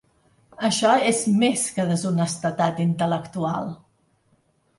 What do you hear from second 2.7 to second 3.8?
intel·lectual.